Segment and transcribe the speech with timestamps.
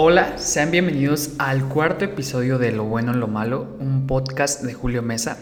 [0.00, 4.72] Hola, sean bienvenidos al cuarto episodio de Lo bueno en lo malo, un podcast de
[4.72, 5.38] Julio Mesa.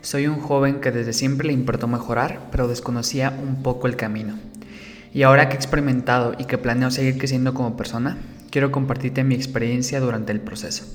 [0.00, 4.38] Soy un joven que desde siempre le importó mejorar, pero desconocía un poco el camino.
[5.12, 8.16] Y ahora que he experimentado y que planeo seguir creciendo como persona,
[8.48, 10.86] quiero compartirte mi experiencia durante el proceso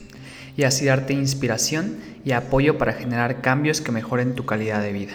[0.58, 5.14] y así darte inspiración y apoyo para generar cambios que mejoren tu calidad de vida.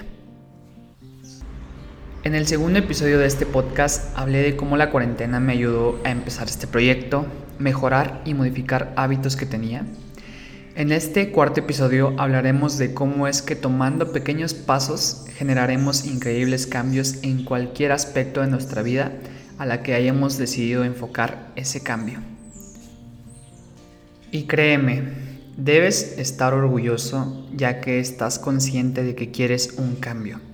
[2.23, 6.11] En el segundo episodio de este podcast hablé de cómo la cuarentena me ayudó a
[6.11, 7.25] empezar este proyecto,
[7.59, 9.87] mejorar y modificar hábitos que tenía.
[10.75, 17.23] En este cuarto episodio hablaremos de cómo es que tomando pequeños pasos generaremos increíbles cambios
[17.23, 19.13] en cualquier aspecto de nuestra vida
[19.57, 22.19] a la que hayamos decidido enfocar ese cambio.
[24.31, 25.05] Y créeme,
[25.57, 30.50] debes estar orgulloso ya que estás consciente de que quieres un cambio.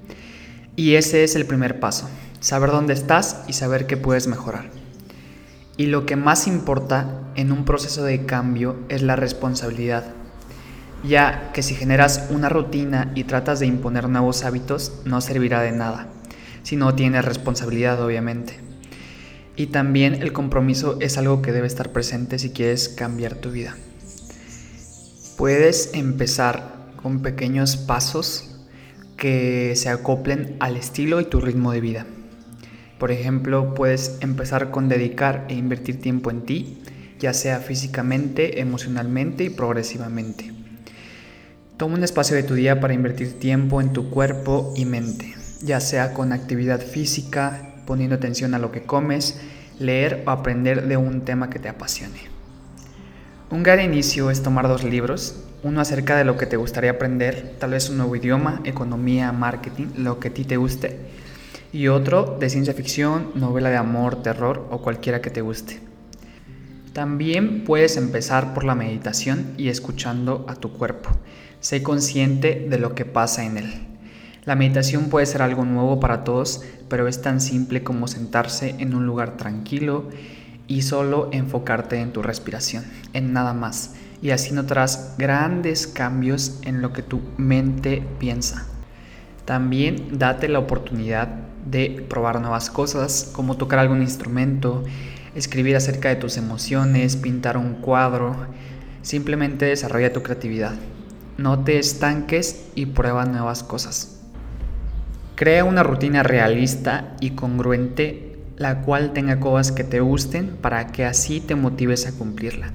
[0.77, 2.09] Y ese es el primer paso,
[2.41, 4.71] saber dónde estás y saber qué puedes mejorar.
[5.79, 10.05] Y lo que más importa en un proceso de cambio es la responsabilidad,
[11.03, 15.73] ya que si generas una rutina y tratas de imponer nuevos hábitos no servirá de
[15.73, 16.09] nada,
[16.63, 18.61] si no tienes responsabilidad obviamente.
[19.57, 23.75] Y también el compromiso es algo que debe estar presente si quieres cambiar tu vida.
[25.39, 28.56] Puedes empezar con pequeños pasos
[29.17, 32.07] que se acoplen al estilo y tu ritmo de vida.
[32.99, 36.83] Por ejemplo, puedes empezar con dedicar e invertir tiempo en ti,
[37.19, 40.53] ya sea físicamente, emocionalmente y progresivamente.
[41.77, 45.81] Toma un espacio de tu día para invertir tiempo en tu cuerpo y mente, ya
[45.81, 49.41] sea con actividad física, poniendo atención a lo que comes,
[49.79, 52.21] leer o aprender de un tema que te apasione.
[53.51, 57.57] Un gran inicio es tomar dos libros, uno acerca de lo que te gustaría aprender,
[57.59, 60.97] tal vez un nuevo idioma, economía, marketing, lo que a ti te guste,
[61.73, 65.81] y otro de ciencia ficción, novela de amor, terror o cualquiera que te guste.
[66.93, 71.11] También puedes empezar por la meditación y escuchando a tu cuerpo.
[71.59, 73.73] Sé consciente de lo que pasa en él.
[74.45, 78.95] La meditación puede ser algo nuevo para todos, pero es tan simple como sentarse en
[78.95, 80.09] un lugar tranquilo
[80.69, 86.83] y solo enfocarte en tu respiración, en nada más y así notarás grandes cambios en
[86.83, 88.67] lo que tu mente piensa.
[89.45, 91.29] También date la oportunidad
[91.65, 94.85] de probar nuevas cosas, como tocar algún instrumento,
[95.35, 98.37] escribir acerca de tus emociones, pintar un cuadro.
[99.03, 100.75] Simplemente desarrolla tu creatividad.
[101.39, 104.21] No te estanques y prueba nuevas cosas.
[105.35, 111.05] Crea una rutina realista y congruente, la cual tenga cosas que te gusten para que
[111.05, 112.73] así te motives a cumplirla.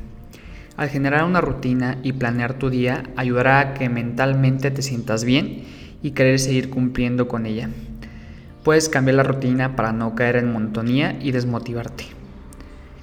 [0.77, 5.63] Al generar una rutina y planear tu día ayudará a que mentalmente te sientas bien
[6.01, 7.69] y querer seguir cumpliendo con ella.
[8.63, 12.05] Puedes cambiar la rutina para no caer en montonía y desmotivarte.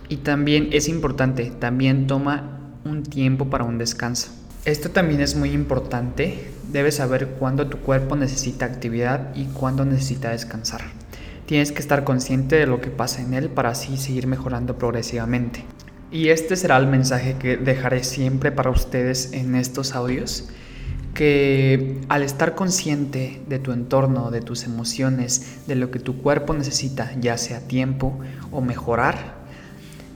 [0.09, 4.33] Y también es importante, también toma un tiempo para un descanso.
[4.65, 10.31] Esto también es muy importante, debes saber cuándo tu cuerpo necesita actividad y cuándo necesita
[10.31, 10.81] descansar.
[11.47, 15.65] Tienes que estar consciente de lo que pasa en él para así seguir mejorando progresivamente.
[16.11, 20.49] Y este será el mensaje que dejaré siempre para ustedes en estos audios,
[21.13, 26.55] que al estar consciente de tu entorno, de tus emociones, de lo que tu cuerpo
[26.55, 28.19] necesita, ya sea tiempo
[28.51, 29.37] o mejorar,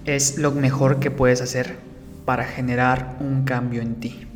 [0.06, 1.76] es lo mejor que puedes hacer
[2.24, 4.26] para generar un cambio en ti.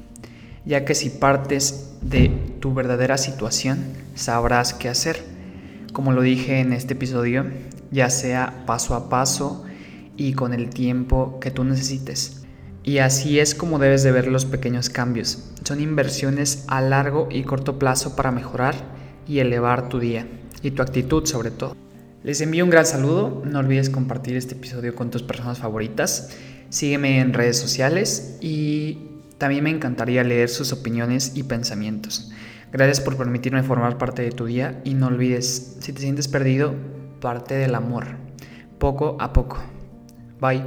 [0.66, 2.28] Ya que si partes de
[2.61, 3.78] tu verdadera situación,
[4.15, 5.22] sabrás qué hacer.
[5.93, 7.47] Como lo dije en este episodio,
[7.91, 9.65] ya sea paso a paso,
[10.16, 12.43] y con el tiempo que tú necesites.
[12.82, 15.50] Y así es como debes de ver los pequeños cambios.
[15.65, 18.77] Son inversiones a largo y corto plazo para mejorar
[19.27, 20.28] y elevar tu día
[20.62, 21.77] y tu actitud sobre todo.
[22.22, 26.31] Les envío un gran saludo, no olvides compartir este episodio con tus personas favoritas,
[26.71, 28.98] sígueme en redes sociales y
[29.38, 32.33] también me encantaría leer sus opiniones y pensamientos.
[32.72, 36.75] Gracias por permitirme formar parte de tu día y no olvides, si te sientes perdido,
[37.21, 38.06] parte del amor,
[38.78, 39.75] poco a poco.
[40.41, 40.62] Bye.